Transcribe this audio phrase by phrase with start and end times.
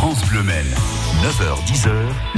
[0.00, 0.99] France Bleu.
[1.18, 1.90] 9h-10h,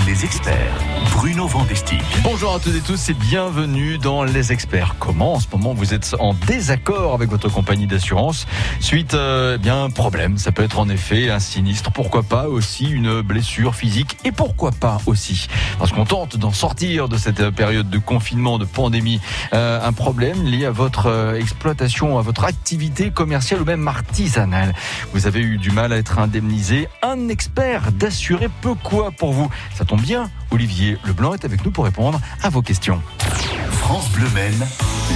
[0.06, 0.74] les experts.
[1.12, 2.02] Bruno Vandestick.
[2.24, 4.96] Bonjour à toutes et tous et bienvenue dans Les Experts.
[4.98, 8.46] Comment en ce moment vous êtes en désaccord avec votre compagnie d'assurance
[8.80, 12.90] suite euh, bien un problème Ça peut être en effet un sinistre, pourquoi pas aussi
[12.90, 15.46] une blessure physique et pourquoi pas aussi
[15.78, 19.20] parce qu'on tente d'en sortir de cette période de confinement, de pandémie,
[19.52, 24.74] euh, un problème lié à votre euh, exploitation, à votre activité commerciale ou même artisanale.
[25.12, 26.88] Vous avez eu du mal à être indemnisé.
[27.02, 31.72] Un expert d'assurer peu quoi pour vous Ça tombe bien, Olivier Leblanc est avec nous
[31.72, 33.02] pour répondre à vos questions.
[33.72, 34.66] France Bleu Maine,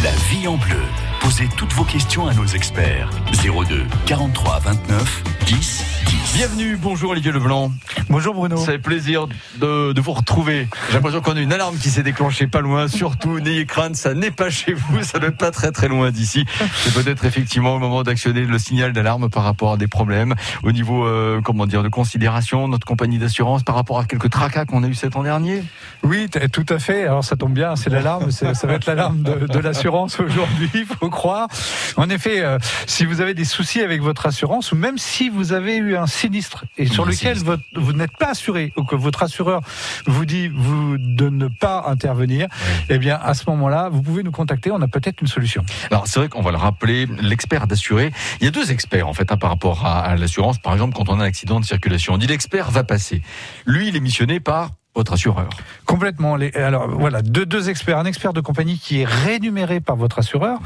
[0.02, 0.82] la vie en bleu.
[1.20, 3.10] Posez toutes vos questions à nos experts.
[3.42, 6.32] 02 43 29 10 10.
[6.34, 7.72] Bienvenue, bonjour Olivier Leblanc.
[8.08, 8.56] Bonjour Bruno.
[8.56, 9.26] Ça fait plaisir
[9.58, 10.68] de, de vous retrouver.
[10.88, 12.88] J'ai l'impression qu'on a une alarme qui s'est déclenchée pas loin.
[12.88, 16.44] Surtout, n'ayez crainte, ça n'est pas chez vous, ça n'est pas très très loin d'ici.
[16.84, 20.72] C'est peut-être effectivement le moment d'actionner le signal d'alarme par rapport à des problèmes au
[20.72, 24.84] niveau, euh, comment dire, de considération, notre compagnie d'assurance par rapport à quelques tracas qu'on
[24.84, 25.64] a eu cet an dernier.
[26.02, 27.04] Oui, tout à fait.
[27.04, 31.10] Alors ça tombe bien, c'est l'alarme, ça va être l'alarme de, de l'assurance aujourd'hui, faut
[31.10, 31.49] croire.
[31.96, 35.52] En effet, euh, si vous avez des soucis avec votre assurance ou même si vous
[35.52, 39.23] avez eu un sinistre et sur lequel votre- vous n'êtes pas assuré ou que votre
[39.23, 39.60] assureur
[40.07, 42.48] vous dit vous de ne pas intervenir,
[42.88, 45.65] eh bien à ce moment-là, vous pouvez nous contacter, on a peut-être une solution.
[45.90, 48.13] Alors c'est vrai qu'on va le rappeler, l'expert d'assuré.
[48.41, 50.59] Il y a deux experts en fait hein, par rapport à, à l'assurance.
[50.59, 53.23] Par exemple, quand on a un accident de circulation, on dit l'expert va passer.
[53.65, 55.48] Lui, il est missionné par votre assureur.
[55.84, 56.36] Complètement.
[56.36, 57.98] Les- alors voilà, deux, deux experts.
[57.98, 60.58] Un expert de compagnie qui est rémunéré par votre assureur,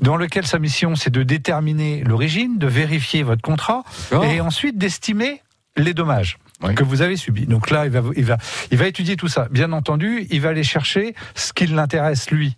[0.00, 3.82] dans lequel sa mission c'est de déterminer l'origine, de vérifier votre contrat
[4.24, 5.42] et ensuite d'estimer
[5.76, 6.38] les dommages.
[6.76, 7.46] Que vous avez subis.
[7.46, 8.38] Donc là, il va, il va,
[8.70, 9.48] il va étudier tout ça.
[9.50, 12.56] Bien entendu, il va aller chercher ce qui l'intéresse lui.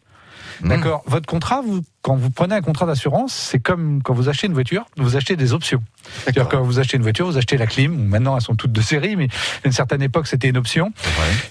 [0.61, 0.69] Mmh.
[0.69, 1.03] D'accord.
[1.07, 4.53] Votre contrat, vous, quand vous prenez un contrat d'assurance, c'est comme quand vous achetez une
[4.53, 5.83] voiture, vous achetez des options.
[6.25, 7.93] C'est-à-dire quand vous achetez une voiture, vous achetez la clim.
[7.93, 9.29] Maintenant, elles sont toutes de série, mais
[9.65, 10.93] à une certaine époque, c'était une option.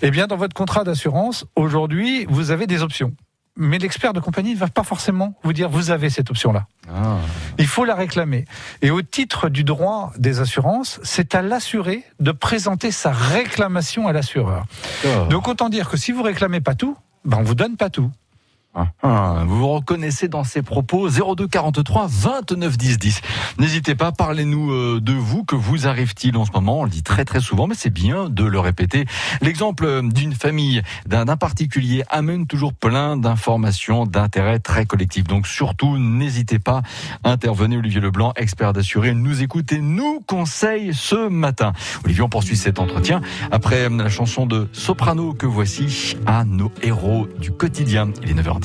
[0.02, 3.14] Eh bien, dans votre contrat d'assurance, aujourd'hui, vous avez des options.
[3.58, 6.68] Mais l'expert de compagnie ne va pas forcément vous dire vous avez cette option-là.
[6.94, 7.18] Ah.
[7.58, 8.44] Il faut la réclamer.
[8.82, 14.14] Et au titre du droit des assurances, c'est à l'assuré de présenter sa réclamation à
[14.14, 14.66] l'assureur.
[15.04, 15.28] D'accord.
[15.30, 18.12] Donc autant dire que si vous réclamez pas tout, ben on vous donne pas tout.
[18.78, 23.22] Ah, vous vous reconnaissez dans ces propos 02 43 29 10 10.
[23.58, 26.82] N'hésitez pas, parlez-nous euh, de vous, que vous arrive-t-il en ce moment?
[26.82, 29.06] On le dit très très souvent, mais c'est bien de le répéter.
[29.42, 35.24] L'exemple euh, d'une famille, d'un particulier amène toujours plein d'informations, d'intérêts très collectifs.
[35.24, 36.82] Donc surtout, n'hésitez pas,
[37.24, 41.72] intervenez Olivier Leblanc, expert d'assuré, nous écoute et nous conseille ce matin.
[42.04, 43.22] Olivier, on poursuit cet entretien
[43.52, 48.10] après euh, la chanson de Soprano que voici à nos héros du quotidien.
[48.22, 48.65] Il est 9h10.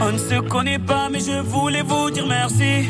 [0.00, 2.88] On ne se connaît pas, mais je voulais vous dire merci.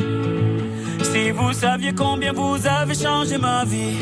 [1.02, 3.96] Si vous saviez combien vous avez changé ma vie,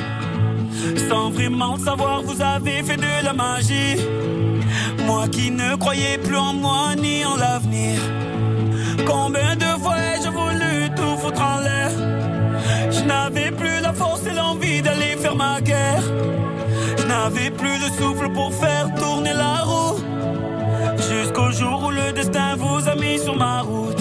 [1.09, 3.97] sans vraiment savoir, vous avez fait de la magie.
[5.07, 8.01] Moi qui ne croyais plus en moi ni en l'avenir.
[9.07, 11.91] Combien de fois ai-je voulu tout foutre en l'air?
[12.91, 16.03] Je n'avais plus la force et l'envie d'aller faire ma guerre.
[16.99, 20.06] Je n'avais plus le souffle pour faire tourner la roue.
[21.37, 24.01] Jusqu'au jour où le destin vous a mis sur ma route.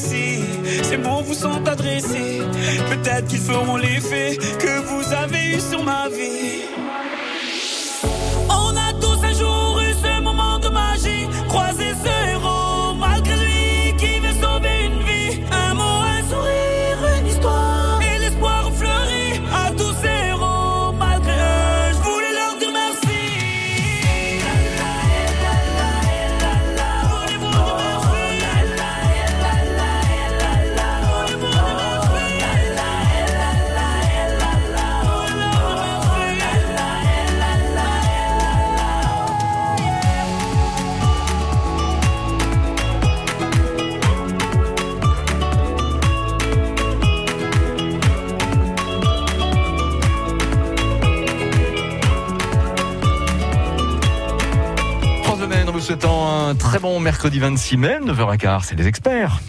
[0.00, 0.40] merci.
[0.82, 2.40] Ces mots vous sont adressés.
[2.88, 6.59] Peut-être qu'ils feront l'effet que vous avez eu sur ma vie.
[56.70, 59.40] Très bon mercredi 26 mai, 9h15, c'est les experts.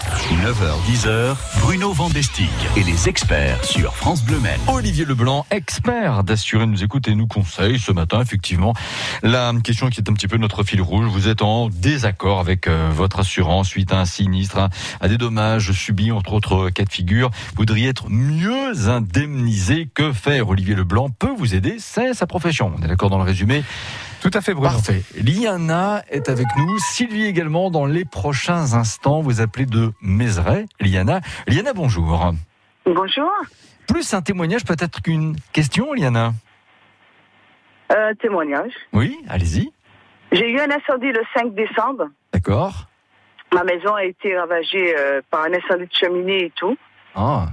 [0.44, 4.60] 9h, 10h, Bruno Vandestick et les experts sur France Bleu Maine.
[4.66, 8.74] Olivier Leblanc, expert d'assurer, nous écoute et nous conseille ce matin, effectivement.
[9.22, 12.66] La question qui est un petit peu notre fil rouge, vous êtes en désaccord avec
[12.66, 14.70] euh, votre assurance suite à un sinistre, à,
[15.00, 17.30] à des dommages subis, entre autres cas de figure.
[17.50, 19.88] Vous voudriez être mieux indemnisé.
[19.94, 20.50] Que faire?
[20.50, 22.74] Olivier Leblanc peut vous aider, c'est sa profession.
[22.76, 23.64] On est d'accord dans le résumé
[24.22, 24.70] Tout à fait, Bruno.
[24.70, 25.02] Parfait.
[25.16, 26.78] Liana est avec nous.
[26.80, 29.22] Sylvie également dans les prochains instants.
[29.22, 30.66] Vous appelez de Mézeray.
[30.80, 31.22] Liana.
[31.48, 32.32] Liana, bonjour.
[32.86, 33.32] Bonjour.
[33.88, 36.34] Plus un témoignage peut-être qu'une question, Liana.
[37.92, 38.72] Euh, témoignage.
[38.94, 39.72] Oui, allez-y.
[40.32, 42.06] J'ai eu un incendie le 5 décembre.
[42.32, 42.88] D'accord.
[43.54, 46.78] Ma maison a été ravagée euh, par un incendie de cheminée et tout.
[47.16, 47.48] Ah,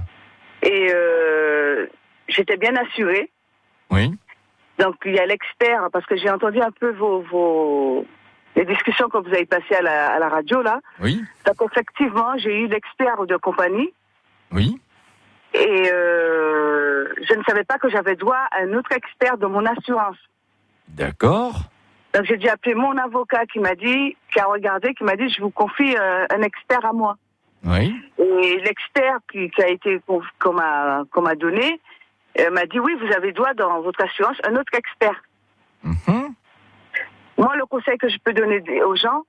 [0.63, 1.87] Et euh,
[2.29, 3.31] j'étais bien assurée.
[3.89, 4.11] oui.
[4.79, 8.05] Donc il y a l'expert, parce que j'ai entendu un peu vos, vos
[8.55, 10.79] les discussions que vous avez passées à la, à la radio là.
[11.01, 13.93] Oui, Donc effectivement, j'ai eu l'expert de compagnie
[14.51, 14.79] oui.
[15.53, 19.65] et euh, je ne savais pas que j'avais droit à un autre expert de mon
[19.65, 20.17] assurance.
[20.87, 21.55] D'accord.
[22.13, 25.29] Donc j'ai dû appeler mon avocat qui m'a dit, qui a regardé, qui m'a dit,
[25.29, 27.17] je vous confie euh, un expert à moi.
[27.63, 27.93] Oui.
[28.17, 31.35] Et l'expert qui, qui a été qu'on m'a m'a
[32.39, 35.21] euh, m'a dit oui, vous avez droit dans votre assurance un autre expert.
[35.83, 36.33] Mhm.
[37.37, 39.23] Moi, le conseil que je peux donner aux gens,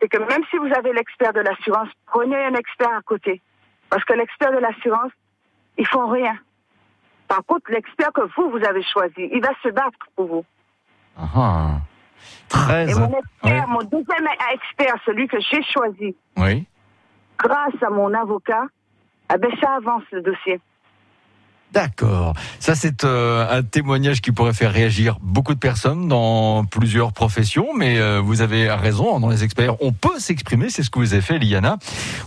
[0.00, 3.42] c'est que même si vous avez l'expert de l'assurance, prenez un expert à côté,
[3.90, 5.10] parce que l'expert de l'assurance,
[5.78, 6.38] ils font rien.
[7.28, 10.44] Par contre, l'expert que vous vous avez choisi, il va se battre pour vous.
[11.18, 11.78] Ah.
[12.48, 12.90] Très.
[12.90, 13.72] Et mon expert, Oui.
[13.72, 16.66] mon deuxième expert, celui que j'ai choisi, Oui.
[17.38, 18.64] grâce à mon avocat,
[19.34, 20.60] eh ben ça avance le dossier.
[21.72, 22.34] D'accord.
[22.58, 27.68] Ça, c'est euh, un témoignage qui pourrait faire réagir beaucoup de personnes dans plusieurs professions,
[27.76, 31.12] mais euh, vous avez raison, dans les experts, on peut s'exprimer, c'est ce que vous
[31.12, 31.76] avez fait, Liana.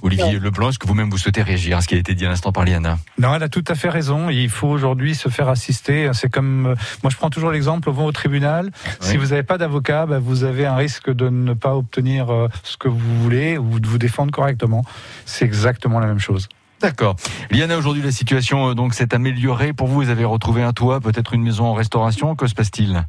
[0.03, 2.29] Olivier Leblanc, est-ce que vous-même vous souhaitez réagir à ce qui a été dit à
[2.29, 2.99] l'instant par Liana?
[3.17, 4.29] Non, elle a tout à fait raison.
[4.29, 6.11] Il faut aujourd'hui se faire assister.
[6.13, 8.69] C'est comme, euh, moi je prends toujours l'exemple, vous au tribunal.
[8.99, 12.49] Si vous n'avez pas d'avocat, bah, vous avez un risque de ne pas obtenir euh,
[12.63, 14.83] ce que vous voulez ou de vous défendre correctement.
[15.25, 16.49] C'est exactement la même chose.
[16.81, 17.15] D'accord.
[17.51, 19.73] Liana, aujourd'hui, la situation euh, donc s'est améliorée.
[19.73, 22.35] Pour vous, vous avez retrouvé un toit, peut-être une maison en restauration.
[22.35, 23.03] Que se passe-t-il?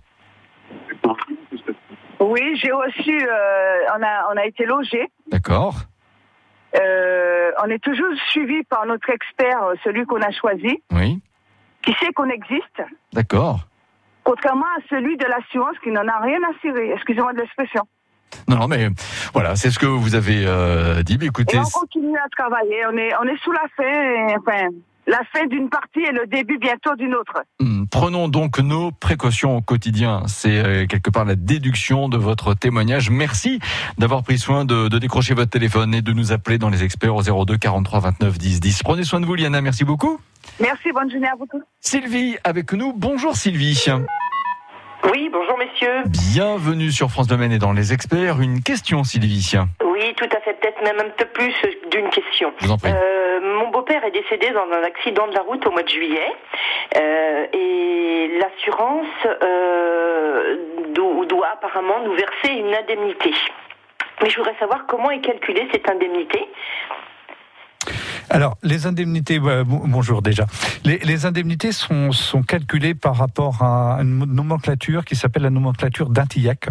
[2.21, 5.09] Oui, j'ai reçu, euh, on, a, on a été logés.
[5.31, 5.75] D'accord.
[6.81, 11.21] Euh, on est toujours suivi par notre expert, euh, celui qu'on a choisi, Oui.
[11.83, 13.67] qui sait qu'on existe, D'accord.
[14.23, 16.93] contrairement à celui de l'assurance qui n'en a rien à cirer.
[16.93, 17.83] Excusez-moi de l'expression.
[18.49, 18.89] Non, non, mais
[19.33, 21.17] voilà, c'est ce que vous avez euh, dit.
[21.19, 22.87] Mais écoutez, Et on continue à travailler.
[22.93, 24.69] On est, on est sous la fin, et, enfin,
[25.07, 27.43] la fin d'une partie et le début bientôt d'une autre.
[27.59, 30.23] Hmm, Prenons donc nos précautions au quotidien.
[30.27, 33.11] C'est euh, quelque part la déduction de votre témoignage.
[33.11, 33.59] Merci
[33.99, 37.15] d'avoir pris soin de, de décrocher votre téléphone et de nous appeler dans les experts
[37.15, 38.83] au 02 43 29 10 10.
[38.85, 39.61] Prenez soin de vous, Liana.
[39.61, 40.21] Merci beaucoup.
[40.61, 41.63] Merci, bonne journée à vous tous.
[41.81, 42.93] Sylvie avec nous.
[42.97, 43.87] Bonjour Sylvie.
[45.04, 46.02] Oui, bonjour messieurs.
[46.33, 48.40] Bienvenue sur France Domaine et dans les experts.
[48.40, 49.52] Une question, Sylvie.
[49.85, 51.54] Oui, tout à fait, peut-être même un peu plus
[51.90, 52.52] d'une question.
[52.59, 52.90] Je vous en prie.
[52.95, 56.33] Euh, mon beau-père est décédé dans un accident de la route au mois de juillet
[56.97, 59.07] euh, et l'assurance
[59.42, 60.57] euh,
[60.95, 63.33] do- doit apparemment nous verser une indemnité.
[64.23, 66.47] Mais je voudrais savoir comment est calculée cette indemnité.
[68.33, 70.47] Alors, les indemnités, bonjour déjà.
[70.85, 72.13] Les, indemnités sont,
[72.47, 76.69] calculées par rapport à une nomenclature qui s'appelle la nomenclature d'Intillac,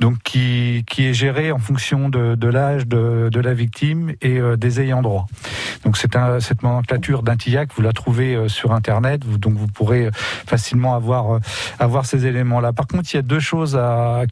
[0.00, 4.38] donc qui, qui est gérée en fonction de, de l'âge de, de, la victime et
[4.38, 5.26] euh, des ayants droit.
[5.84, 10.08] Donc, c'est cette nomenclature d'Intillac, vous la trouvez euh, sur Internet, vous, donc vous pourrez
[10.46, 11.40] facilement avoir, euh,
[11.78, 12.72] avoir ces éléments-là.
[12.72, 13.78] Par contre, il y a deux choses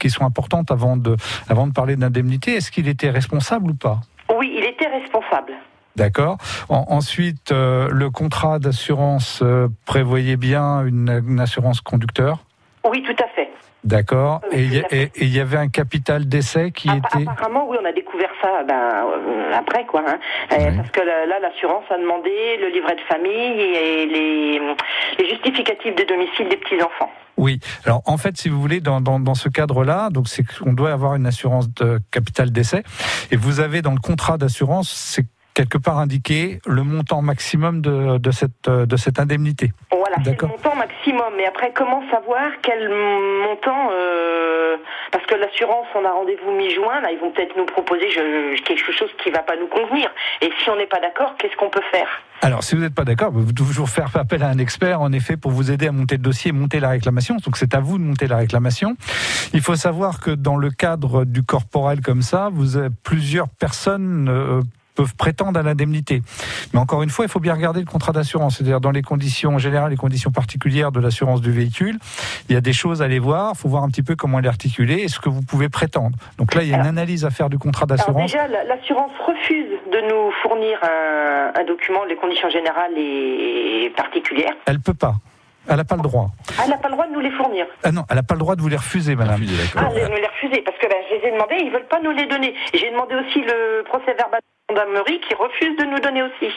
[0.01, 1.17] qui sont importantes avant de,
[1.47, 2.55] avant de parler d'indemnité.
[2.55, 4.01] Est-ce qu'il était responsable ou pas?
[4.35, 5.53] Oui, il était responsable.
[5.97, 6.39] D'accord.
[6.69, 12.39] ensuite, euh, le contrat d'assurance euh, prévoyait bien une, assurance conducteur?
[12.85, 13.51] Oui, tout à fait.
[13.85, 14.41] D'accord.
[14.51, 14.65] et
[15.17, 17.29] il y, avait un capital d'essai qui était.
[17.29, 20.03] Apparemment, oui, on a découvert ça ben, euh, après, quoi.
[20.07, 20.19] Hein.
[20.49, 24.61] Parce que là, l'assurance a demandé le livret de famille et les,
[25.19, 27.11] les justificatifs de domicile des petits enfants.
[27.37, 27.61] Oui.
[27.85, 30.93] Alors en fait, si vous voulez, dans, dans, dans ce cadre-là, donc c'est qu'on doit
[30.93, 32.83] avoir une assurance de capital d'essai,
[33.31, 38.19] et vous avez dans le contrat d'assurance, c'est quelque part indiqué le montant maximum de,
[38.19, 39.73] de, cette, de cette indemnité.
[39.91, 41.35] Voilà, c'est le montant maximum.
[41.37, 44.77] Mais après, comment savoir quel montant euh,
[45.13, 47.01] Parce que l'assurance, on a rendez-vous mi-juin.
[47.01, 48.09] Là, ils vont peut-être nous proposer
[48.65, 50.11] quelque chose qui ne va pas nous convenir.
[50.43, 52.09] Et si on n'est pas d'accord, qu'est-ce qu'on peut faire?
[52.43, 55.13] Alors, si vous n'êtes pas d'accord, vous pouvez toujours faire appel à un expert, en
[55.13, 57.37] effet, pour vous aider à monter le dossier, monter la réclamation.
[57.37, 58.97] Donc, c'est à vous de monter la réclamation.
[59.55, 64.29] Il faut savoir que dans le cadre du corporel comme ça, vous avez plusieurs personnes
[64.29, 64.61] euh,
[64.95, 66.23] peuvent prétendre à l'indemnité.
[66.73, 68.57] Mais encore une fois, il faut bien regarder le contrat d'assurance.
[68.57, 71.99] C'est-à-dire dans les conditions générales, les conditions particulières de l'assurance du véhicule,
[72.49, 73.53] il y a des choses à aller voir.
[73.55, 75.69] Il faut voir un petit peu comment elle est articulée et ce que vous pouvez
[75.69, 76.17] prétendre.
[76.39, 78.31] Donc là, il y a une analyse à faire du contrat d'assurance.
[78.31, 84.55] Déjà, l'assurance refuse de nous fournir un, un, document, les conditions générales et particulières.
[84.67, 85.15] Elle peut pas.
[85.69, 86.29] Elle n'a pas le droit.
[86.59, 87.67] Ah, elle n'a pas le droit de nous les fournir.
[87.83, 89.41] Ah non, elle n'a pas le droit de vous les refuser, madame.
[89.77, 91.89] ah, de nous les refuser, parce que ben, je les ai demandés, ils ne veulent
[91.89, 92.55] pas nous les donner.
[92.75, 96.53] J'ai demandé aussi le procès verbal gendarmerie qui refuse de nous donner aussi.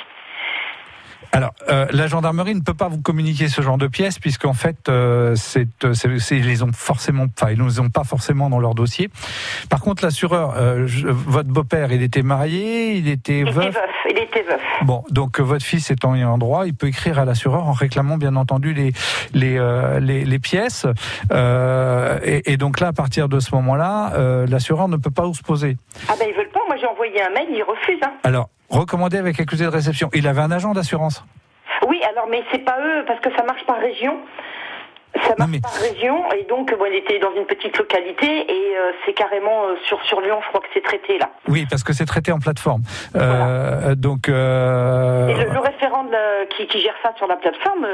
[1.32, 4.90] Alors, euh, la gendarmerie ne peut pas vous communiquer ce genre de pièces puisqu'en fait,
[4.90, 5.94] euh, c'est, euh,
[6.32, 9.10] ils les ont forcément, enfin, ils ne les ont pas forcément dans leur dossier.
[9.70, 13.56] Par contre, l'assureur, euh, votre beau-père, il était marié, il était veuf.
[13.56, 13.90] Il était veuf.
[14.10, 14.62] Il était veuf.
[14.84, 18.36] Bon, donc votre fils étant en droit, il peut écrire à l'assureur en réclamant bien
[18.36, 18.94] entendu les
[19.34, 19.58] les
[20.00, 20.86] les, les, pièces.
[21.32, 25.78] Et, et, donc là, à partir de ce moment-là, l'assureur ne peut pas se poser.
[26.08, 26.62] Ah ben ils veulent pas.
[26.68, 28.04] Moi, j'ai envoyé un mail, ils refusent.
[28.04, 28.14] Hein.
[28.24, 30.10] Alors, recommandé avec accusé de réception.
[30.14, 31.24] Il avait un agent d'assurance.
[31.88, 34.18] Oui, alors mais c'est pas eux parce que ça marche par région.
[35.24, 38.92] Ça marche par région et donc bon, il était dans une petite localité et euh,
[39.06, 41.30] c'est carrément euh, sur sur Lyon, je crois que c'est traité là.
[41.48, 42.82] Oui, parce que c'est traité en plateforme.
[43.16, 44.28] Euh, donc.
[44.28, 46.06] Et le, référent
[46.56, 47.88] qui, qui, gère ça sur la plateforme,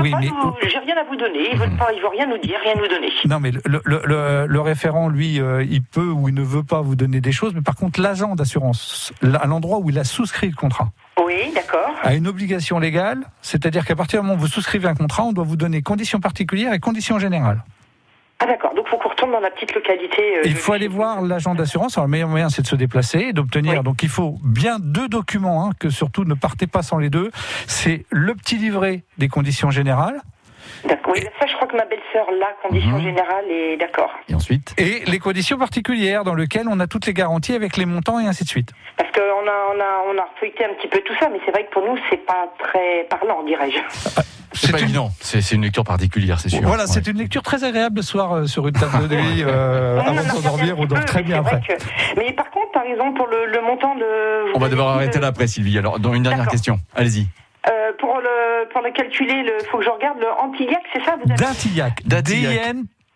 [0.00, 1.50] oui, mais j'ai rien à vous donner.
[1.52, 3.12] Il veut pas, il veut rien nous dire, rien nous donner.
[3.24, 6.96] Non, mais le, le, le référent, lui, il peut ou il ne veut pas vous
[6.96, 10.56] donner des choses, mais par contre l'agent d'assurance, à l'endroit où il a souscrit le
[10.56, 10.88] contrat.
[11.20, 11.94] Oui, d'accord.
[12.02, 15.32] A une obligation légale, c'est-à-dire qu'à partir du moment où vous souscrivez un contrat, on
[15.32, 17.62] doit vous donner conditions particulières et conditions générales.
[18.38, 20.38] Ah d'accord, donc il faut qu'on retourne dans la petite localité.
[20.38, 21.96] Euh, il faut aller voir l'agent d'assurance.
[21.96, 23.84] Alors le meilleur moyen c'est de se déplacer et d'obtenir.
[23.84, 27.30] Donc il faut bien deux documents, hein, que surtout ne partez pas sans les deux.
[27.68, 30.20] C'est le petit livret des conditions générales.
[30.84, 31.12] D'accord.
[31.14, 33.02] Oui, ça, je crois que ma belle-sœur l'a, condition mhm.
[33.02, 34.10] générale, et d'accord.
[34.28, 34.74] Et ensuite?
[34.78, 38.26] Et les conditions particulières, dans lesquelles on a toutes les garanties avec les montants et
[38.26, 38.72] ainsi de suite?
[38.96, 41.52] Parce qu'on a, on a, on a feuilleté un petit peu tout ça, mais c'est
[41.52, 43.78] vrai que pour nous, c'est pas très parlant, dirais-je.
[44.16, 44.22] Ah,
[44.54, 46.60] c'est pas évident, c'est une lecture particulière, c'est sûr.
[46.62, 50.00] Voilà, c'est une lecture très agréable le soir euh, sur une table de nuit, euh,
[50.00, 51.60] avant de s'endormir, on dort très bien après.
[52.16, 54.54] Mais par contre, par exemple, pour le, montant de...
[54.54, 55.78] On va devoir arrêter là après, Sylvie.
[55.78, 57.28] Alors, dans une dernière question, allez-y.
[57.70, 61.16] Euh, pour le pour le calculer, il faut que je regarde le Antillac, c'est ça
[61.24, 62.02] D'Antillac.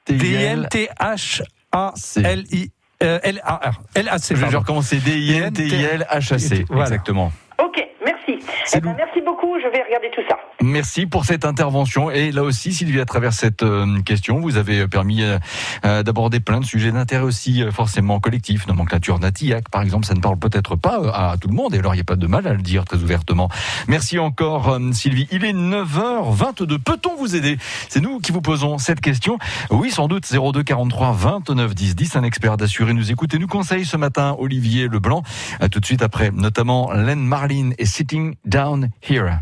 [0.09, 2.71] D-I-N-T-H-A-L-I.
[2.99, 3.83] L-A-R.
[3.95, 4.37] L-A-C.
[4.37, 4.97] Je vais recommencer.
[4.97, 6.65] D-I-N-T-I-L-H-A-C.
[6.71, 7.31] Exactement.
[7.63, 8.39] Ok, merci.
[8.75, 9.36] Eh ben, merci beaucoup,
[9.67, 10.37] je vais regarder tout ça.
[10.63, 12.11] Merci pour cette intervention.
[12.11, 15.39] Et là aussi, Sylvie, à travers cette euh, question, vous avez permis euh,
[15.85, 20.21] euh, d'aborder plein de sujets d'intérêt aussi, forcément collectif, nomenclature d'Atillac, par exemple, ça ne
[20.21, 22.47] parle peut-être pas à tout le monde, et alors il n'y a pas de mal
[22.47, 23.49] à le dire très ouvertement.
[23.89, 25.29] Merci encore, Sylvie.
[25.31, 26.79] Il est 9h22.
[26.79, 27.59] Peut-on vous aider?
[27.89, 29.39] C'est nous qui vous posons cette question.
[29.71, 32.17] Oui, sans doute, 02 43 29 10 10.
[32.17, 35.23] Un expert d'assurer nous écoute et nous conseille ce matin Olivier Leblanc.
[35.71, 39.41] tout de suite après, notamment Len Marlin et Sitting Down Here.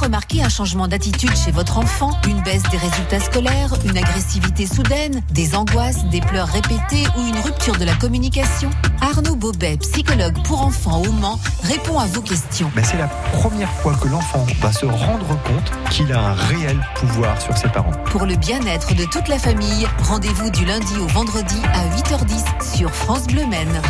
[0.00, 2.12] Remarqué un changement d'attitude chez votre enfant?
[2.28, 7.38] Une baisse des résultats scolaires Une agressivité soudaine Des angoisses Des pleurs répétées Ou une
[7.40, 8.70] rupture de la communication?
[9.00, 12.70] Arnaud Bobet, psychologue pour enfants au Mans, répond à vos questions.
[12.74, 16.78] Ben, c'est la première fois que l'enfant va se rendre compte qu'il a un réel
[16.96, 17.92] pouvoir sur ses parents.
[18.06, 22.90] Pour le bien-être de toute la famille, rendez-vous du lundi au vendredi à 8h10 sur
[22.90, 23.80] France Bleu Maine.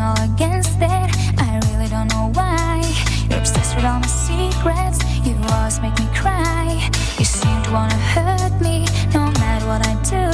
[0.00, 1.08] all against it.
[1.38, 2.82] I really don't know why.
[3.28, 4.98] You're obsessed with all my secrets.
[5.26, 6.90] You always make me cry.
[7.18, 10.24] You seem to wanna hurt me No matter what I do.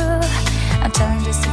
[0.83, 1.44] I'm telling this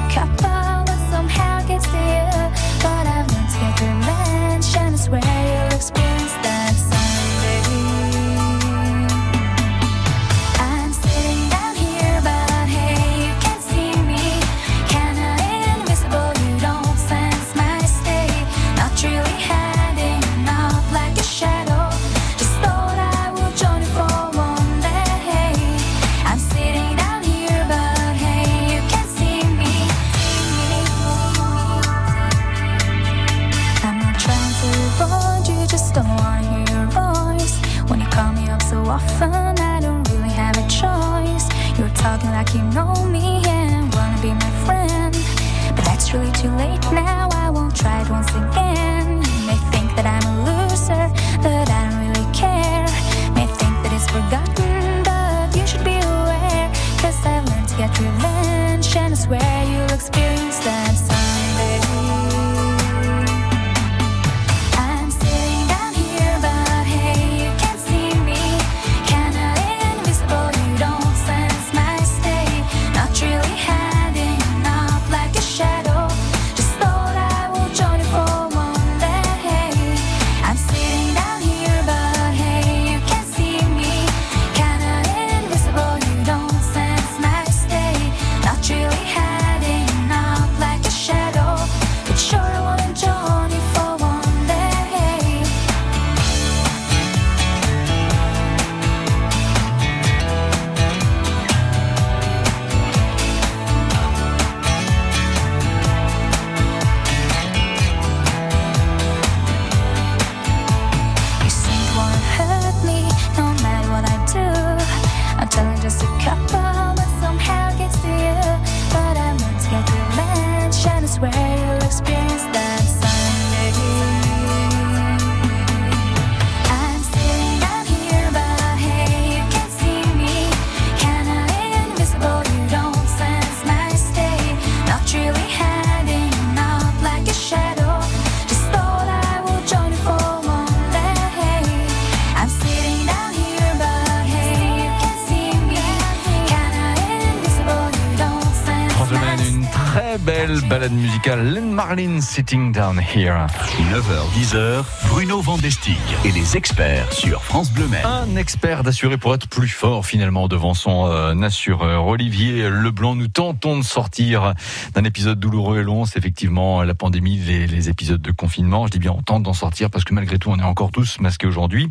[150.23, 153.47] balade musicale Len Marlin Sitting Down Here.
[153.91, 158.05] 9h-10h, Bruno Vandestig et les experts sur France Bleu Mer.
[158.05, 162.05] Un expert d'assurer pour être plus fort finalement devant son euh, assureur.
[162.05, 164.53] Olivier Leblanc, nous tentons de sortir
[164.93, 166.05] d'un épisode douloureux et long.
[166.05, 168.85] C'est effectivement la pandémie, les, les épisodes de confinement.
[168.85, 171.19] Je dis bien on tente d'en sortir parce que malgré tout on est encore tous
[171.19, 171.89] masqués aujourd'hui.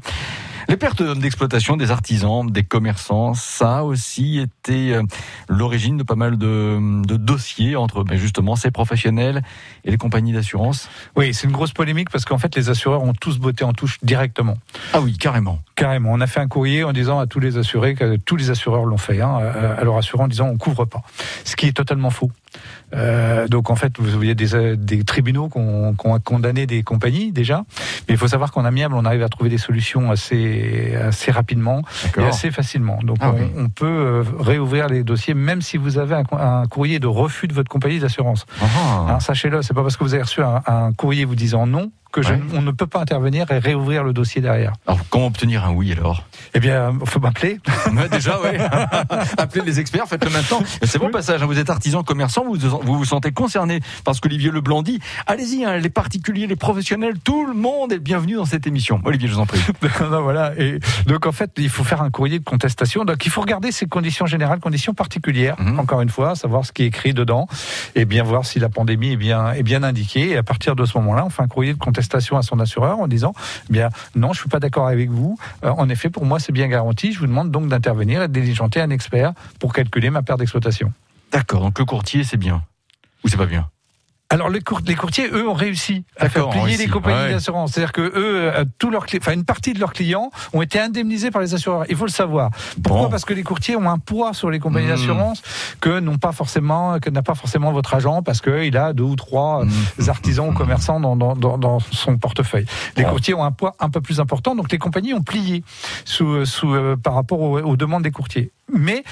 [0.70, 5.02] Les pertes d'exploitation des artisans, des commerçants, ça a aussi été euh,
[5.48, 9.42] l'origine de pas mal de, dossiers entre ben, justement ces professionnels
[9.84, 10.88] et les compagnies d'assurance.
[11.16, 13.98] Oui, c'est une grosse polémique parce qu'en fait les assureurs ont tous botté en touche
[14.04, 14.58] directement.
[14.92, 15.58] Ah oui, carrément.
[15.74, 16.12] Carrément.
[16.12, 18.84] On a fait un courrier en disant à tous les assurés que tous les assureurs
[18.84, 19.38] l'ont fait, hein,
[19.76, 21.02] à leur assurant en disant on couvre pas.
[21.44, 22.30] Ce qui est totalement faux.
[22.94, 27.64] Euh, donc en fait, vous voyez des, des tribunaux qui ont, condamné des compagnies déjà,
[28.08, 31.82] mais il faut savoir qu'en amiable, on arrive à trouver des solutions assez assez rapidement
[32.16, 32.98] et assez facilement.
[33.02, 37.06] Donc ah on, peut euh, réouvrir les dossiers même si vous avez un, courrier de
[37.06, 38.46] refus de votre compagnie d'assurance.
[38.60, 39.06] Ah.
[39.08, 41.90] Hein, sachez-le, c'est pas parce que vous avez reçu un, un courrier vous disant non
[42.10, 42.20] que
[42.54, 44.72] on ne peut pas intervenir et réouvrir le dossier derrière.
[44.86, 47.58] Alors comment obtenir un oui alors Eh bien, il faut m'appeler.
[48.10, 48.58] déjà, oui.
[49.38, 50.60] Appelez les experts, faites-le maintenant.
[50.82, 51.42] C'est bon passage.
[51.42, 51.46] Hein.
[51.46, 55.00] Vous êtes artisan, commerçant, vous vous, vous sentez concerné parce qu'Olivier Leblanc dit.
[55.26, 59.00] Allez-y, hein, les particuliers, les professionnels, tout le monde est bienvenu dans cette émission.
[59.04, 59.60] Olivier, je vous en prie.
[60.00, 60.52] non, voilà.
[60.58, 63.04] Et donc en fait, il faut faire un courrier de contestation.
[63.04, 65.56] Donc il faut regarder ces conditions générales, conditions particulières.
[65.60, 65.78] Mhm.
[65.78, 67.46] Encore une fois, savoir ce qui est écrit dedans
[67.94, 70.30] et bien voir si la pandémie est bien est bien indiquée.
[70.30, 71.99] Et à partir de ce moment-là, on fait un courrier de contestation
[72.36, 73.32] à son assureur en disant
[73.68, 75.38] eh bien non, je suis pas d'accord avec vous.
[75.64, 77.12] Euh, en effet, pour moi, c'est bien garanti.
[77.12, 80.92] Je vous demande donc d'intervenir et de diligenter un expert pour calculer ma perte d'exploitation.
[81.32, 81.60] D'accord.
[81.60, 82.62] Donc le courtier, c'est bien
[83.24, 83.68] ou c'est pas bien?
[84.30, 87.72] Alors les, courtiers, eux, ont réussi à faire payer les compagnies d'assurance.
[87.72, 91.32] C'est-à-dire que eux, euh, tous leurs, enfin une partie de leurs clients ont été indemnisés
[91.32, 91.84] par les assureurs.
[91.88, 92.50] Il faut le savoir.
[92.82, 94.90] Pourquoi Parce que les courtiers ont un poids sur les compagnies hmm.
[94.90, 95.42] d'assurance
[95.80, 99.16] que n'ont pas forcément, que n'a pas forcément votre agent parce qu'il a deux ou
[99.16, 100.08] trois hmm.
[100.08, 102.66] artisans ou commerçants dans, dans, dans, son portefeuille.
[102.96, 105.64] Les courtiers ont un poids un peu plus important, donc les compagnies ont plié
[106.04, 108.52] sous, sous, euh, par rapport aux demandes des courtiers.
[108.72, 109.04] Mais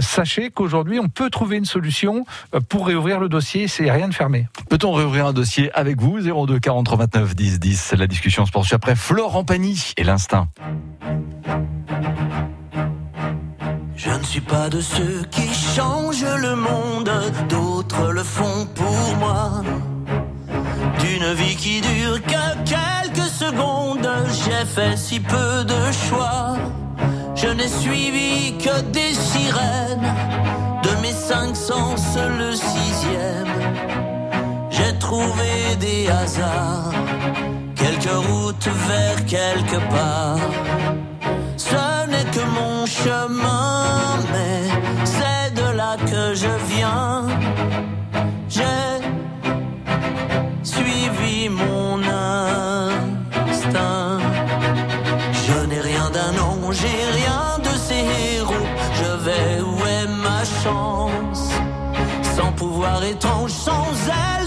[0.00, 2.24] sachez qu'aujourd'hui, on peut trouver une solution
[2.54, 3.68] euh, pour réouvrir le dossier.
[3.68, 4.46] C'est rien de fermé.
[4.68, 6.18] Peut-on réouvrir un dossier avec vous?
[6.20, 7.94] 02 43 29 10 10.
[7.98, 10.48] La discussion se poursuit après Florent Pagny et l'instinct.
[13.96, 17.10] Je ne suis pas de ceux qui changent le monde,
[17.48, 19.62] d'autres le font pour moi.
[21.00, 26.56] D'une vie qui dure que quelques secondes, j'ai fait si peu de choix.
[27.40, 30.12] Je n'ai suivi que des sirènes,
[30.82, 33.54] de mes cinq sens le sixième.
[34.70, 36.92] J'ai trouvé des hasards,
[37.76, 40.50] quelques routes vers quelque part.
[41.56, 44.60] Ce n'est que mon chemin, mais
[45.04, 47.24] c'est de là que je viens.
[48.48, 48.98] J'ai
[50.64, 53.07] suivi mon instinct.
[63.02, 64.37] Étrange, sans elle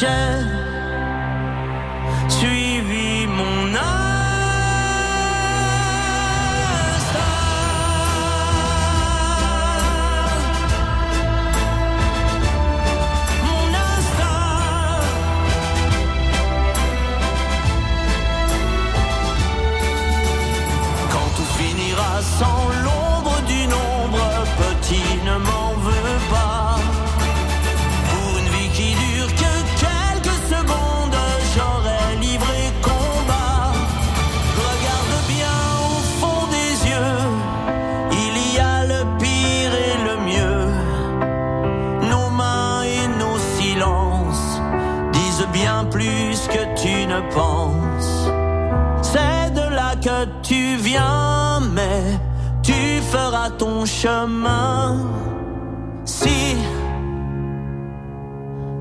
[0.00, 0.29] J'ai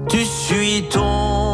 [0.10, 1.50] tu suis ton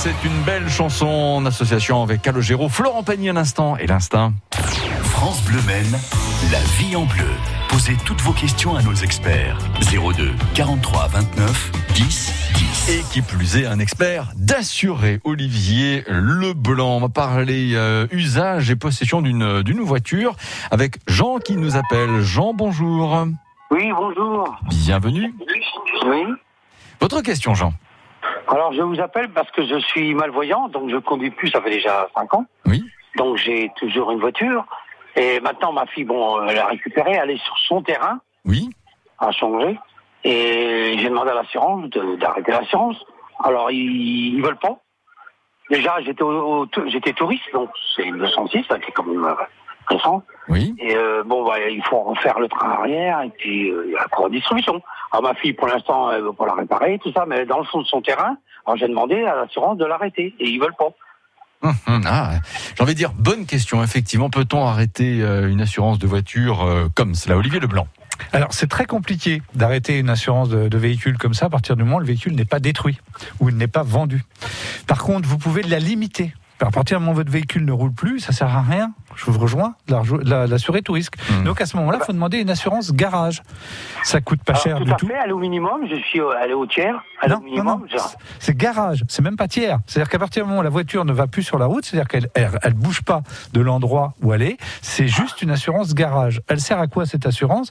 [0.00, 4.32] C'est une belle chanson en association avec Calogero, Florent Pagny à l'instant et l'instinct.
[5.02, 5.98] France Bleu Maine,
[6.52, 7.26] la vie en bleu.
[7.68, 9.58] Posez toutes vos questions à nos experts.
[9.80, 12.88] 02 43 29 10 10.
[12.90, 16.96] Et qui plus est, un expert d'assurer, Olivier Leblanc.
[16.96, 20.34] On va parler euh, usage et possession d'une d'une voiture
[20.70, 22.20] avec Jean qui nous appelle.
[22.22, 23.26] Jean, bonjour.
[23.70, 24.56] Oui, bonjour.
[24.68, 25.34] Bienvenue.
[26.06, 26.24] Oui.
[27.00, 27.74] Votre question, Jean.
[28.48, 31.70] Alors, je vous appelle parce que je suis malvoyant, donc je conduis plus, ça fait
[31.70, 32.46] déjà 5 ans.
[32.64, 32.82] Oui.
[33.16, 34.64] Donc, j'ai toujours une voiture.
[35.16, 38.20] Et maintenant, ma fille, bon, elle a récupéré, elle est sur son terrain.
[38.44, 38.70] Oui.
[39.18, 39.78] À changer.
[40.24, 42.96] Et j'ai demandé à l'assurance d'arrêter l'assurance.
[43.42, 44.78] Alors, ils, ils veulent pas.
[45.70, 46.24] Déjà, j'étais
[46.86, 49.34] j'étais touriste, donc c'est une 206, ça qui est quand même euh,
[49.86, 50.22] récent.
[50.48, 50.74] Oui.
[50.78, 53.96] Et euh, bon, bah, il faut refaire le train arrière et puis euh, il y
[53.96, 54.80] a de distribution.
[55.12, 57.64] Alors ma fille, pour l'instant, elle veut pas la réparer, tout ça, mais dans le
[57.64, 60.90] fond de son terrain, alors j'ai demandé à l'assurance de l'arrêter et ils veulent pas.
[61.62, 62.40] Hum, hum, ah,
[62.76, 63.82] j'ai envie de dire, bonne question.
[63.82, 67.88] Effectivement, peut-on arrêter euh, une assurance de voiture euh, comme cela Olivier Leblanc?
[68.32, 71.84] Alors c'est très compliqué d'arrêter une assurance de, de véhicule comme ça à partir du
[71.84, 72.98] moment où le véhicule n'est pas détruit
[73.40, 74.24] ou il n'est pas vendu.
[74.86, 76.32] Par contre, vous pouvez la limiter.
[76.60, 78.92] À partir du moment où votre véhicule ne roule plus, ça sert à rien.
[79.16, 81.14] je vous rejoins, la- la- l'assuré tout risque.
[81.30, 81.44] Mhm.
[81.44, 83.42] Donc à ce moment-là, il faut demander une assurance garage.
[84.04, 85.06] Ça coûte pas Alors, cher tout du à tout.
[85.08, 86.94] fait, est au minimum, je suis est au tiers,
[87.26, 87.66] Non, au non, minimum.
[87.80, 87.96] non, je-
[88.38, 89.78] c'est garage, c'est même pas tiers.
[89.86, 92.06] C'est-à-dire qu'à partir du moment où la voiture ne va plus sur la route, c'est-à-dire
[92.06, 93.22] qu'elle elle, elle bouge pas
[93.54, 96.40] de l'endroit où elle est, c'est juste une assurance garage.
[96.46, 97.70] Elle sert à quoi cette assurance?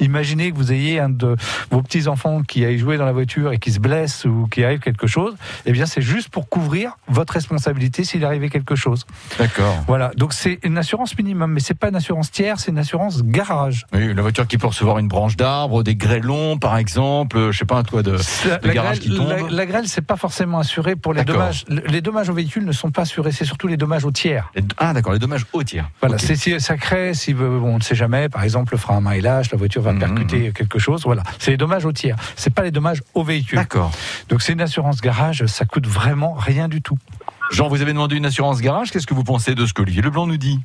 [0.00, 1.36] Imaginez que vous ayez un de
[1.70, 4.80] vos petits-enfants qui aille jouer dans la voiture et qui se blesse ou qui arrive
[4.80, 9.04] quelque chose, eh bien c'est juste pour couvrir votre responsabilité s'il arrivait quelque chose.
[9.38, 9.82] D'accord.
[9.88, 13.22] Voilà, donc c'est une assurance minimum, mais c'est pas une assurance tiers, c'est une assurance
[13.24, 13.86] garage.
[13.92, 17.58] Oui, la voiture qui peut recevoir une branche d'arbre, des grêlons, par exemple, euh, je
[17.58, 18.16] sais pas, un toit de,
[18.48, 19.28] La, de la garage grêle, qui tombe.
[19.28, 21.64] la- la grêle, c'est pas forcément assuré pour les dommages.
[21.68, 24.52] Les dommages aux véhicules ne sont pas assurés, c'est surtout les dommages aux tiers.
[24.78, 25.90] Ah, d'accord, les dommages au tiers.
[26.00, 26.22] Voilà, Ok.
[26.24, 28.98] c'est si ça crée, si euh, bon, on ne sait jamais, par exemple, le frein
[28.98, 31.02] à main il lâche, la voiture va Mhm, percuter quelque chose.
[31.04, 32.16] Voilà, c'est les dommages aux tiers.
[32.36, 33.58] C'est pas les dommages au véhicule.
[33.58, 33.90] D'accord.
[34.28, 36.98] Donc c'est une assurance garage, ça coûte vraiment rien du tout.
[37.50, 38.90] Jean, vous avez demandé une assurance garage.
[38.90, 40.60] Qu'est-ce que vous pensez de ce que Olivier Leblanc nous dit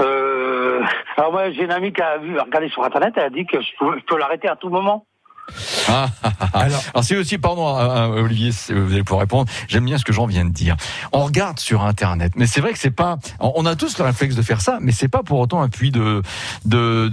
[0.00, 0.82] Euh,
[1.16, 3.60] alors moi j'ai une amie qui a vu, regardé sur internet, elle a dit que
[3.60, 5.06] je peux, peux l'arrêter à tout moment.
[5.88, 6.58] Ah, ah, ah, ah.
[6.60, 9.50] Alors- Alors c'est aussi, pardon euh, euh, Olivier, vous allez pouvoir répondre.
[9.68, 10.76] J'aime bien ce que Jean vient de dire.
[11.12, 13.18] On regarde sur Internet, mais c'est vrai que c'est pas.
[13.40, 15.90] On a tous le réflexe de faire ça, mais c'est pas pour autant un puits
[15.90, 16.22] de
[16.64, 17.08] de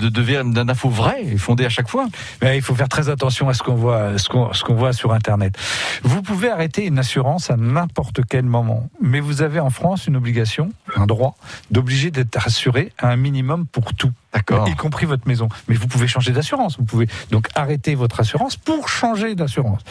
[0.63, 2.08] d'infos vraies et fondées à chaque fois.
[2.41, 4.93] Mais il faut faire très attention à ce qu'on voit, ce qu'on, ce qu'on voit
[4.93, 5.56] sur Internet.
[6.04, 10.15] Vous pouvez arrêter une assurance à n'importe quel moment, mais vous avez en France une
[10.15, 11.36] obligation, un droit,
[11.71, 14.12] d'obliger d'être assuré à un minimum pour tout.
[14.38, 14.67] D'accord.
[14.69, 15.50] y compris votre maison.
[15.67, 16.78] Mais vous pouvez changer d'assurance.
[16.78, 19.82] Vous pouvez donc arrêter votre assurance pour changer d'assurance.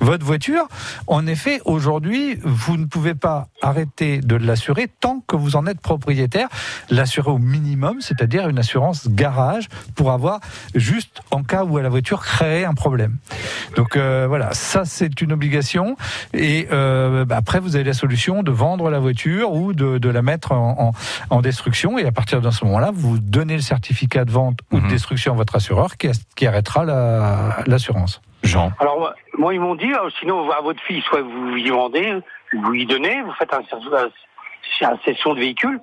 [0.00, 0.66] Votre voiture,
[1.06, 5.80] en effet, aujourd'hui, vous ne pouvez pas arrêter de l'assurer tant que vous en êtes
[5.80, 6.48] propriétaire.
[6.90, 10.40] L'assurer au minimum, c'est-à-dire une assurance garage pour avoir
[10.74, 13.16] juste en cas où la voiture crée un problème.
[13.76, 15.96] Donc euh, voilà, ça c'est une obligation.
[16.34, 20.22] Et euh, bah, après, vous avez la solution de vendre la voiture ou de, la
[20.22, 21.98] mettre en destruction.
[21.98, 23.91] Et à partir de ce moment-là, vous donnez le certificat
[24.24, 24.90] de vente ou de Mhm.
[24.90, 28.20] destruction à votre assureur qui, qui arrêtera la- l'assurance.
[28.42, 28.72] Jean.
[28.80, 32.18] Alors moi, ils m'ont dit, euh, sinon à votre fille, soit vous y vendez,
[32.52, 35.80] vous lui donnez, vous faites un, un, un session de véhicule,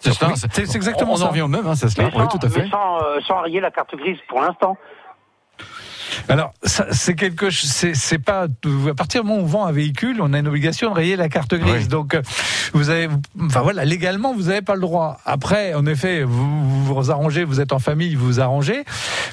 [0.00, 1.26] C'est exactement on ça.
[1.26, 2.08] en revient au même, hein, c'est cela.
[2.08, 2.62] mais, Oui, sans, tout à fait.
[2.62, 4.76] mais sans, euh, sans rayer la carte grise pour l'instant.
[6.28, 10.20] Alors, c'est quelque chose, c'est, pas, à partir du moment où on vend un véhicule,
[10.20, 11.82] on a une obligation de rayer la carte grise.
[11.82, 11.88] Oui.
[11.88, 12.22] Donc, euh,
[12.72, 13.08] vous avez,
[13.40, 15.18] enfin voilà, légalement, vous n'avez pas le droit.
[15.24, 18.84] Après, en effet, vous vous, vous arrangez, vous êtes en famille, vous vous arrangez.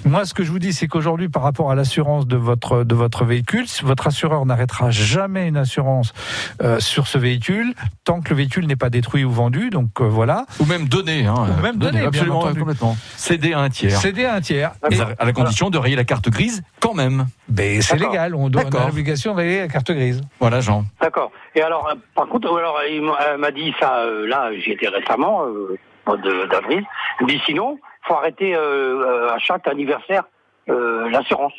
[0.06, 2.96] Moi, ce que je vous dis, c'est qu'aujourd'hui, par rapport à l'assurance de votre, de
[2.96, 6.14] votre véhicule, votre assureur n'arrêtera jamais une assurance
[6.62, 9.70] euh, sur ce véhicule tant que le véhicule n'est pas détruit ou vendu.
[9.70, 10.46] Donc, euh, voilà.
[10.60, 11.26] Ou même donner.
[11.26, 12.98] Hein, Ou même bien absolument, complètement.
[13.16, 14.00] Céder à un tiers.
[14.00, 14.72] Céder à un tiers.
[14.82, 17.26] Ah, Et- à la condition de rayer la carte grise quand même.
[17.50, 18.12] ben, c'est D'accord.
[18.14, 18.36] légal.
[18.36, 20.22] On, doit, on a l'obligation de rayer la carte grise.
[20.40, 20.86] Voilà, Jean.
[21.02, 21.32] D'accord.
[21.56, 24.72] Et alors, euh, par contre, alors, il m'a elle m'a dit ça, euh, là, j'y
[24.72, 26.84] étais récemment, euh, au mois de- d'avril.
[27.20, 30.24] Il me dit sinon, faut arrêter euh, à chaque anniversaire
[30.70, 31.54] euh, l'assurance.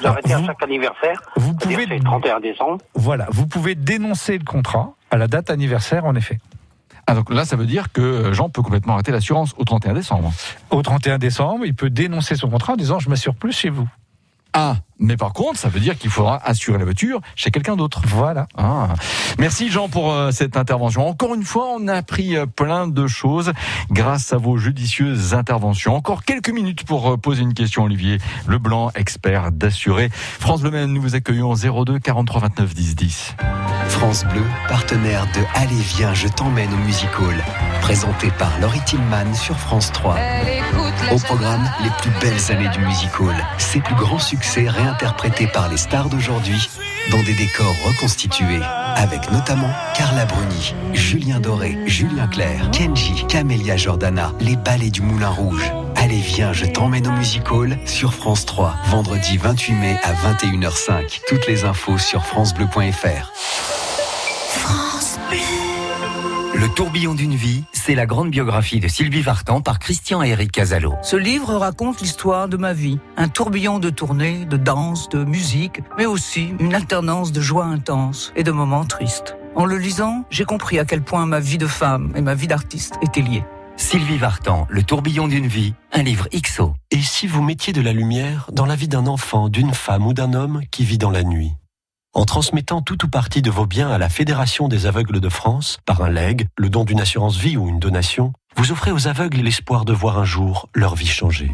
[0.00, 1.20] Vous arrêtez à chaque anniversaire.
[1.36, 2.78] Vous pouvez c'est le 31 décembre.
[2.94, 6.38] Voilà, vous pouvez dénoncer le contrat à la date anniversaire, en effet.
[7.06, 10.30] Ah, donc là, ça veut dire que Jean peut complètement arrêter l'assurance au 31 décembre.
[10.70, 13.88] Au 31 décembre, il peut dénoncer son contrat en disant je m'assure plus chez vous.
[14.60, 18.02] Ah, mais par contre, ça veut dire qu'il faudra assurer la voiture chez quelqu'un d'autre.
[18.06, 18.46] Voilà.
[18.56, 18.88] Ah.
[19.38, 21.08] Merci Jean pour euh, cette intervention.
[21.08, 23.52] Encore une fois, on a appris euh, plein de choses
[23.90, 25.94] grâce à vos judicieuses interventions.
[25.94, 30.10] Encore quelques minutes pour euh, poser une question, Olivier Leblanc, expert d'assurer.
[30.12, 33.36] France Bleu nous vous accueillons 02 43 29 10 10.
[33.88, 37.36] France Bleu, partenaire de Allez viens, je t'emmène au Music Hall.
[37.80, 40.16] Présenté par Laurie Tillman sur France 3.
[41.12, 43.34] Au programme, les plus belles années du Music Hall.
[43.56, 46.68] Ses plus grands succès réinterprétés par les stars d'aujourd'hui
[47.10, 48.60] dans des décors reconstitués.
[48.96, 55.28] Avec notamment Carla Bruni, Julien Doré, Julien Clerc, Kenji, Camélia Jordana, les ballets du Moulin
[55.28, 55.70] Rouge.
[55.96, 58.74] Allez viens, je t'emmène au Music Hall sur France 3.
[58.86, 61.20] Vendredi 28 mai à 21h05.
[61.28, 63.32] Toutes les infos sur francebleu.fr.
[66.58, 70.50] Le tourbillon d'une vie, c'est la grande biographie de Sylvie Vartan par Christian et Eric
[70.50, 70.96] Casalo.
[71.02, 72.98] Ce livre raconte l'histoire de ma vie.
[73.16, 78.32] Un tourbillon de tournées, de danse, de musique, mais aussi une alternance de joie intense
[78.34, 79.36] et de moments tristes.
[79.54, 82.48] En le lisant, j'ai compris à quel point ma vie de femme et ma vie
[82.48, 83.44] d'artiste étaient liées.
[83.76, 86.74] Sylvie Vartan, Le tourbillon d'une vie, un livre XO.
[86.90, 90.12] Et si vous mettiez de la lumière dans la vie d'un enfant, d'une femme ou
[90.12, 91.52] d'un homme qui vit dans la nuit?
[92.14, 95.78] En transmettant tout ou partie de vos biens à la Fédération des aveugles de France,
[95.84, 99.38] par un legs, le don d'une assurance vie ou une donation, vous offrez aux aveugles
[99.38, 101.52] l'espoir de voir un jour leur vie changer.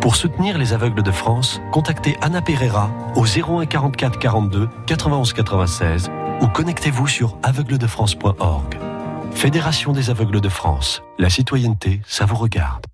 [0.00, 6.10] Pour soutenir les aveugles de France, contactez Anna Pereira au 01 44 42 91 96
[6.40, 8.78] ou connectez-vous sur aveugledefrance.org.
[9.32, 11.02] Fédération des aveugles de France.
[11.18, 12.86] La citoyenneté, ça vous regarde.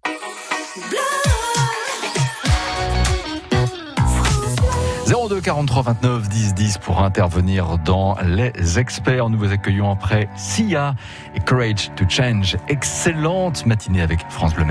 [5.32, 9.30] 02 43 29 10 10 pour intervenir dans les experts.
[9.30, 10.94] Nous vous accueillons après Sia
[11.34, 12.58] et Courage to Change.
[12.68, 14.66] Excellente matinée avec France Bleu.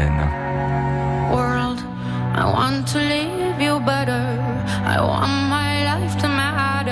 [1.32, 1.80] World,
[2.36, 4.38] I want to leave you better.
[4.86, 6.91] I want my life to matter.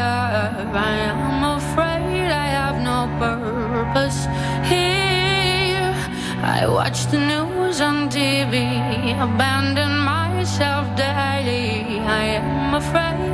[0.74, 4.28] I am afraid I have no purpose
[4.64, 5.94] here.
[6.42, 12.00] I watch the news on TV, abandon myself daily.
[12.00, 13.29] I am afraid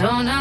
[0.00, 0.37] don't have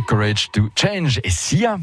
[0.00, 1.78] Courage to Change et Sia.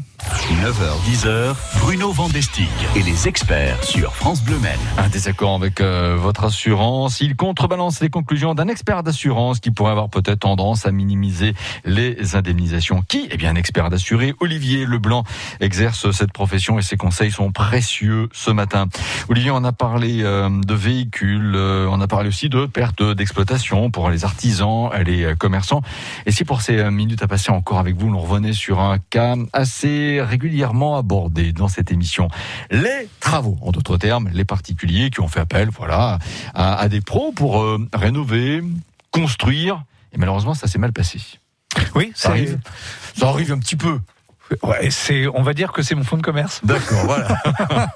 [0.48, 4.80] 9h-10h, Bruno Vandestigue et les experts sur France Bleu Maine.
[4.96, 7.20] Un désaccord avec euh, votre assurance.
[7.20, 12.34] Il contrebalance les conclusions d'un expert d'assurance qui pourrait avoir peut-être tendance à minimiser les
[12.34, 13.02] indemnisations.
[13.06, 13.28] Qui?
[13.30, 15.24] Eh bien, un expert d'assuré, Olivier Leblanc,
[15.60, 18.88] exerce cette profession et ses conseils sont précieux ce matin.
[19.28, 23.90] Olivier, on a parlé euh, de véhicules, euh, on a parlé aussi de perte d'exploitation
[23.90, 25.82] pour les artisans, les commerçants.
[26.26, 29.36] Et si pour ces minutes à passer encore avec vous, on revenait sur un cas
[29.52, 32.28] assez régulièrement abordé dans cette émission.
[32.70, 36.18] Les travaux, en d'autres termes, les particuliers qui ont fait appel, voilà,
[36.54, 38.62] à, à des pros pour euh, rénover,
[39.10, 39.84] construire.
[40.12, 41.20] Et malheureusement, ça s'est mal passé.
[41.94, 42.58] Oui, ça arrive.
[43.16, 44.00] Ça arrive un petit peu.
[44.62, 46.60] Ouais, c'est, on va dire que c'est mon fonds de commerce.
[46.64, 47.28] D'accord, voilà.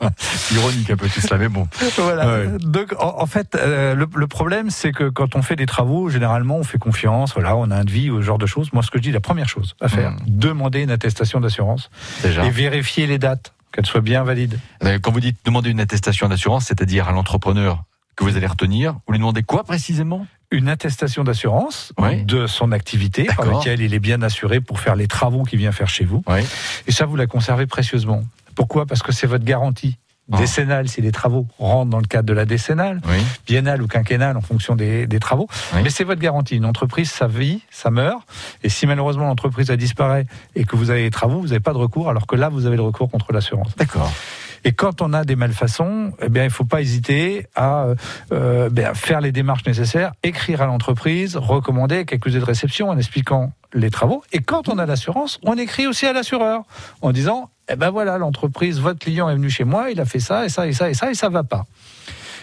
[0.53, 1.67] Ironique un peu tout cela, mais bon.
[1.97, 2.27] Voilà.
[2.27, 2.47] Ouais.
[2.61, 6.09] Donc, en, en fait, euh, le, le problème, c'est que quand on fait des travaux,
[6.09, 7.35] généralement, on fait confiance.
[7.35, 8.73] Voilà, on a un devis ou ce genre de choses.
[8.73, 11.91] Moi, ce que je dis, la première chose à faire, demander une attestation d'assurance
[12.25, 14.59] et vérifier les dates, qu'elles soient bien valides.
[14.85, 17.83] Euh, Quand vous dites demander une attestation d'assurance, c'est-à-dire à l'entrepreneur
[18.17, 20.27] que vous allez retenir, vous lui demandez quoi précisément?
[20.55, 21.93] Une attestation d'assurance
[22.27, 25.73] de son activité par laquelle il est bien assuré pour faire les travaux qu'il vient
[25.73, 26.23] faire chez vous.
[26.87, 28.23] Et ça, vous la conservez précieusement.
[28.55, 28.87] Pourquoi?
[28.87, 29.99] Parce que c'est votre garantie.
[30.33, 30.39] Ah.
[30.39, 33.17] Décennale, si les travaux rentrent dans le cadre de la décennale, Oui.
[33.47, 35.49] biennale ou quinquennale en fonction des, des travaux.
[35.83, 36.57] Mais c'est votre garantie.
[36.57, 38.23] Une entreprise, ça vit, ça meurt.
[38.63, 40.25] Et si malheureusement l'entreprise a disparaît
[40.55, 42.65] et que vous avez les travaux, vous n'avez pas de recours, alors que là, vous
[42.65, 43.77] avez le recours contre l'assurance.
[43.77, 44.11] D'accord.
[44.65, 47.89] Et quand on a des malfaçons, eh bien, il ne faut pas hésiter à
[48.33, 52.97] euh, ben, faire les démarches nécessaires, écrire à l'entreprise, recommander avec accusé de réception en
[52.97, 54.23] expliquant les travaux.
[54.33, 56.63] Et quand on a l'assurance, on écrit aussi à l'assureur
[57.03, 60.21] en disant eh ben voilà, l'entreprise, votre client est venu chez moi, il a fait
[60.21, 61.65] ça et ça et ça et ça et ça va pas.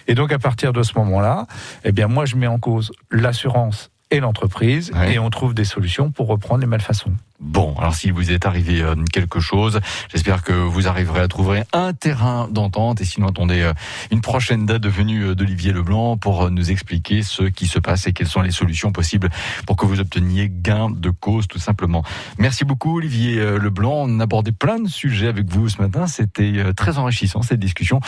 [0.08, 1.46] Et donc à partir de ce moment-là,
[1.84, 5.14] eh bien moi je mets en cause l'assurance et l'entreprise Ouais.
[5.14, 7.14] et on trouve des solutions pour reprendre les malfaçons.
[7.42, 9.80] Bon, alors s'il vous est arrivé euh, quelque chose,
[10.12, 13.74] j'espère que vous arriverez à trouver un terrain d'entente et sinon attendez euh,
[14.12, 18.06] une prochaine date de venue euh, d'Olivier Leblanc pour nous expliquer ce qui se passe
[18.06, 19.32] et quelles sont les solutions possibles
[19.66, 22.04] pour que vous obteniez gain de cause tout simplement.
[22.38, 26.74] Merci beaucoup Olivier Leblanc, on a abordé plein de sujets avec vous ce matin, c'était
[26.76, 28.02] très enrichissant cette discussion.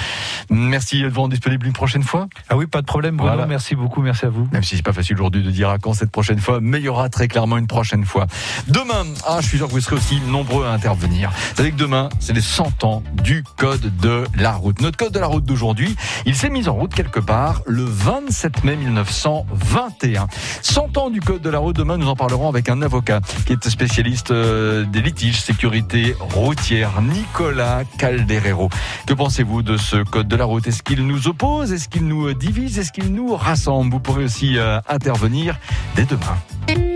[0.52, 2.28] Merci de vous rendre disponible une prochaine fois.
[2.50, 4.48] Ah oui, pas de problème Bruno, merci beaucoup, merci à vous.
[4.52, 6.86] Même si c'est pas facile aujourd'hui de dire à quand cette prochaine fois, mais il
[6.86, 8.28] y aura très clairement une prochaine fois.
[8.68, 11.30] Demain, ah, je suis sûr que vous serez aussi nombreux à intervenir.
[11.32, 14.82] Vous savez que demain, c'est les 100 ans du code de la route.
[14.82, 15.96] Notre code de la route d'aujourd'hui,
[16.26, 20.28] il s'est mis en route quelque part le 27 mai 1921.
[20.62, 21.76] 100 ans du code de la route.
[21.76, 27.02] Demain, nous en parlerons avec un avocat qui est spécialiste euh, des litiges sécurité routière,
[27.02, 28.70] Nicolas Calderero.
[29.08, 30.68] Que pensez-vous de ce code de la route?
[30.68, 31.72] Est-ce qu'il nous oppose?
[31.72, 32.80] Est-ce qu'il nous divise?
[32.80, 33.92] Est-ce qu'il nous rassemble?
[33.92, 35.58] Vous pourrez aussi euh, intervenir
[35.96, 36.93] dès demain.